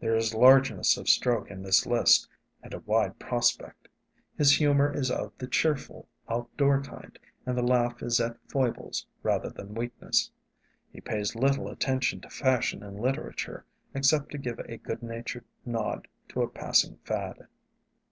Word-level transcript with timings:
There 0.00 0.16
is 0.16 0.34
largeness 0.34 0.96
of 0.96 1.08
stroke 1.08 1.52
in 1.52 1.62
this 1.62 1.86
list, 1.86 2.26
and 2.64 2.74
a 2.74 2.80
wide 2.80 3.16
prospect. 3.20 3.86
His 4.36 4.56
humor 4.56 4.92
is 4.92 5.08
of 5.08 5.32
the 5.38 5.46
cheerful 5.46 6.08
outdoor 6.28 6.82
kind, 6.82 7.16
and 7.46 7.56
the 7.56 7.62
laugh 7.62 8.02
is 8.02 8.18
at 8.18 8.38
foibles 8.50 9.06
rather 9.22 9.50
than 9.50 9.76
weakness. 9.76 10.32
He 10.92 11.00
pays 11.00 11.36
little 11.36 11.68
attention 11.68 12.20
to 12.22 12.28
fashion 12.28 12.82
in 12.82 12.96
literature, 12.96 13.66
except 13.94 14.32
to 14.32 14.38
give 14.38 14.58
a 14.58 14.78
good 14.78 15.00
natured 15.00 15.44
nod 15.64 16.08
to 16.30 16.42
a 16.42 16.48
passing 16.48 16.98
fad. 17.04 17.46